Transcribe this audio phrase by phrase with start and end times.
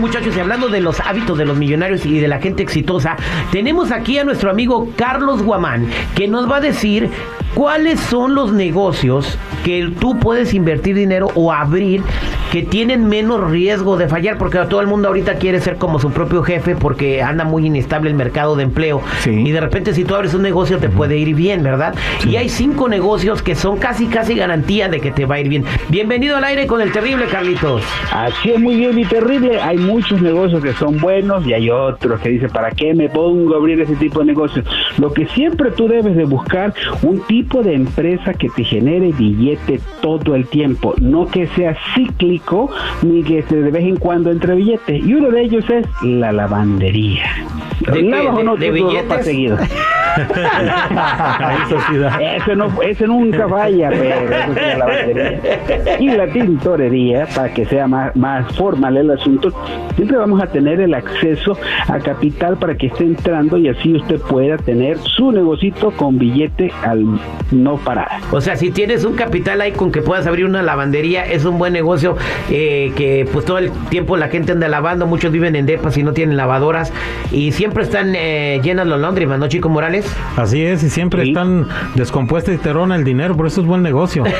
[0.00, 3.16] Muchachos, y hablando de los hábitos de los millonarios y de la gente exitosa,
[3.52, 7.10] tenemos aquí a nuestro amigo Carlos Guamán, que nos va a decir
[7.54, 12.02] cuáles son los negocios que tú puedes invertir dinero o abrir
[12.50, 16.10] que tienen menos riesgo de fallar, porque todo el mundo ahorita quiere ser como su
[16.10, 19.00] propio jefe porque anda muy inestable el mercado de empleo.
[19.26, 21.94] Y de repente si tú abres un negocio te puede ir bien, ¿verdad?
[22.26, 25.48] Y hay cinco negocios que son casi, casi garantía de que te va a ir
[25.48, 25.64] bien.
[25.88, 27.82] Bienvenido al aire con el terrible, Carlitos.
[28.12, 29.60] Así es, muy bien y terrible.
[29.60, 33.54] Hay muchos negocios que son buenos y hay otros que dicen, ¿para qué me pongo
[33.54, 34.66] a abrir ese tipo de negocios?
[34.98, 39.80] Lo que siempre tú debes de buscar, un tipo de empresa que te genere billete
[40.00, 42.70] todo el tiempo, no que sea cíclico
[43.02, 45.04] ni que de vez en cuando entre billetes.
[45.04, 47.24] Y uno de ellos es la lavandería.
[47.92, 49.26] ¿De, no de billetes?
[52.36, 58.14] eso no, ese nunca falla, pero es la Y la tintorería, para que sea más,
[58.16, 59.52] más formal el asunto,
[59.96, 61.56] siempre vamos a tener el acceso
[61.88, 66.72] a capital para que esté entrando y así usted pueda tener su negocito con billete
[66.82, 67.04] al
[67.50, 68.20] no parar.
[68.32, 71.58] O sea, si tienes un capital ahí con que puedas abrir una lavandería, es un
[71.58, 72.16] buen negocio
[72.50, 76.02] eh, que pues todo el tiempo la gente anda lavando, muchos viven en depas y
[76.02, 76.92] no tienen lavadoras
[77.32, 80.09] y siempre están eh, llenas los laundrymans, ¿no, Chico Morales?
[80.36, 83.82] Así es, y siempre están descompuestos y te roban el dinero, por eso es buen
[83.82, 84.24] negocio.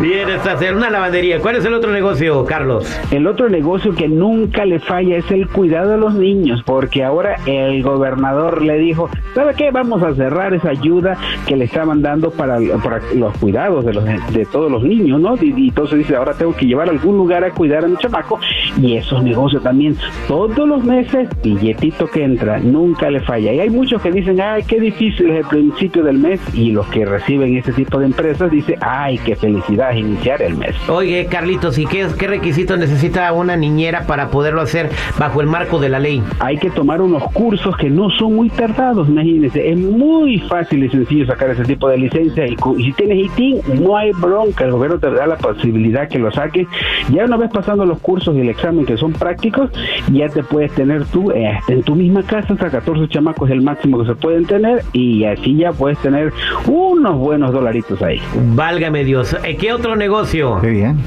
[0.00, 1.38] Bien, es hacer una lavandería.
[1.40, 2.86] ¿Cuál es el otro negocio, Carlos?
[3.10, 7.36] El otro negocio que nunca le falla es el cuidado de los niños, porque ahora
[7.46, 9.70] el gobernador le dijo, ¿sabe qué?
[9.70, 11.16] Vamos a cerrar esa ayuda
[11.46, 15.36] que le estaban dando para, los cuidados de, los, de todos los niños, ¿no?
[15.36, 17.96] Y, y, entonces dice, ahora tengo que llevar a algún lugar a cuidar a mi
[17.96, 18.40] chamaco.
[18.80, 19.96] Y esos negocios también,
[20.26, 23.49] todos los meses, billetito que entra, nunca le falla.
[23.52, 26.86] Y hay muchos que dicen, ay, qué difícil es el principio del mes, y los
[26.88, 30.74] que reciben ese tipo de empresas dicen, ay, qué felicidad iniciar el mes.
[30.88, 35.78] Oye, Carlitos, ¿y qué, qué requisitos necesita una niñera para poderlo hacer bajo el marco
[35.78, 36.22] de la ley?
[36.38, 40.90] Hay que tomar unos cursos que no son muy tardados, imagínense, es muy fácil y
[40.90, 44.98] sencillo sacar ese tipo de licencia, y, si tienes ITIN, no hay bronca, el gobierno
[44.98, 46.66] te da la posibilidad que lo saques,
[47.10, 49.70] ya una vez pasando los cursos y el examen que son prácticos,
[50.12, 54.00] ya te puedes tener tú eh, en tu misma casa hasta 14 chamacos el máximo
[54.00, 56.32] que se pueden tener y así ya puedes tener
[56.66, 58.20] unos buenos dolaritos ahí.
[58.54, 59.36] Válgame Dios.
[59.44, 60.58] Eh, ¿Qué otro negocio?
[60.60, 60.98] Qué bien.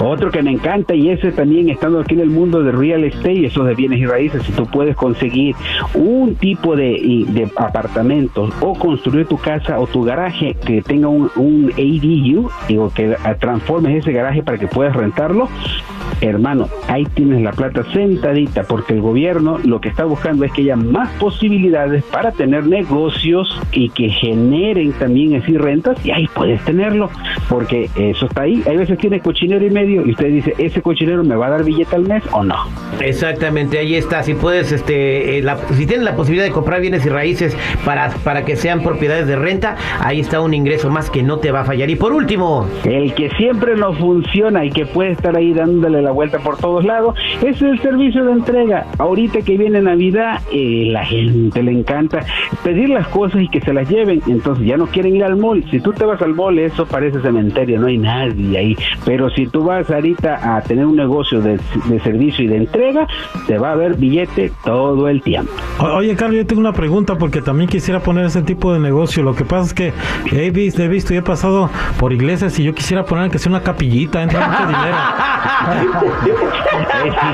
[0.00, 3.46] Otro que me encanta y ese también estando aquí en el mundo de real estate,
[3.46, 5.54] esos de bienes y raíces, si tú puedes conseguir
[5.94, 11.30] un tipo de, de apartamentos o construir tu casa o tu garaje que tenga un,
[11.36, 15.48] un ADU, digo, que transformes ese garaje para que puedas rentarlo,
[16.20, 20.62] hermano, ahí tienes la plata sentadita porque el gobierno lo que está buscando es que
[20.62, 26.62] haya más posibilidades para tener negocios y que generen también así rentas y ahí puedes
[26.64, 27.10] tenerlo
[27.48, 28.62] porque eso está ahí.
[28.66, 31.64] Hay veces tienes cochinero y medio y usted dice, ¿ese cochinero me va a dar
[31.64, 32.56] billete al mes o no?
[33.00, 34.22] Exactamente, ahí está.
[34.22, 38.44] Si puedes, este, eh, si tienes la posibilidad de comprar bienes y raíces para, para
[38.44, 41.64] que sean propiedades de renta, ahí está un ingreso más que no te va a
[41.64, 41.90] fallar.
[41.90, 46.07] Y por último, el que siempre no funciona y que puede estar ahí dándole la
[46.10, 48.86] vuelta por todos lados, es el servicio de entrega.
[48.98, 52.20] Ahorita que viene Navidad, eh, la gente le encanta
[52.62, 55.64] pedir las cosas y que se las lleven, entonces ya no quieren ir al mall.
[55.70, 58.76] Si tú te vas al mall, eso parece cementerio, no hay nadie ahí.
[59.04, 61.58] Pero si tú vas ahorita a tener un negocio de,
[62.02, 63.06] servicio y de entrega,
[63.46, 65.52] te va a haber billete todo el tiempo.
[65.80, 69.22] Oye, Carlos, yo tengo una pregunta porque también quisiera poner ese tipo de negocio.
[69.22, 69.92] Lo que pasa es que
[70.32, 73.50] he visto, he visto y he pasado por iglesias y yo quisiera poner que sea
[73.50, 74.96] una capillita, entra mucho dinero.
[76.00, 76.30] sí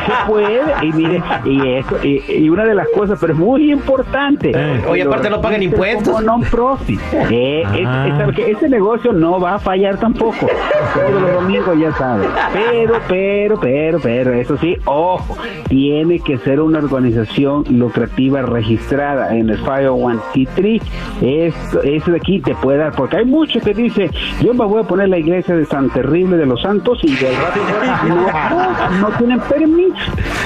[0.07, 4.53] se puede, y mire, y, eso, y, una de las cosas, pero es muy importante.
[4.55, 4.85] Eh.
[4.89, 6.15] Oye, aparte no pagan impuestos.
[6.15, 7.01] Como non-profit.
[7.31, 8.31] Eh, ah.
[8.37, 10.47] ese negocio no va a fallar tampoco.
[10.95, 12.29] Todos los domingos ya saben.
[12.53, 15.37] Pero, pero, pero, pero, eso sí, ojo,
[15.69, 20.83] tiene que ser una organización lucrativa registrada en el 501c3.
[21.23, 24.11] Esto, eso de aquí te puede dar, porque hay muchos que dicen,
[24.41, 27.29] yo me voy a poner la iglesia de San Terrible de los Santos y de
[29.01, 29.95] no, tienen permiso.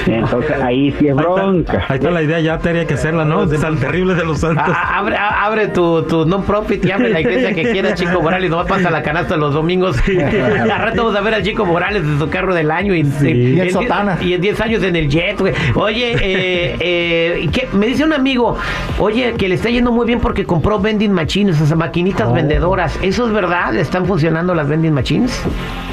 [0.07, 1.85] Entonces ahí sí es bronca.
[1.89, 3.47] Ahí está la idea, ya tendría que hacerla, ¿no?
[3.47, 4.75] De San Terrible de los Santos.
[4.75, 8.51] Abre, abre tu, tu non-profit y abre la iglesia que quiera Chico Morales.
[8.51, 9.97] No pasa la canasta los domingos.
[10.09, 13.61] Al rato vamos a ver al Chico Morales de su carro del año y, y,
[13.61, 14.19] en, sotana.
[14.21, 15.41] y en 10 años en el jet.
[15.75, 17.69] Oye, eh, eh, ¿qué?
[17.73, 18.57] me dice un amigo,
[18.99, 22.33] oye, que le está yendo muy bien porque compró vending machines, esas maquinitas oh.
[22.33, 22.99] vendedoras.
[23.03, 23.75] ¿Eso es verdad?
[23.77, 25.43] ¿Están funcionando las vending machines?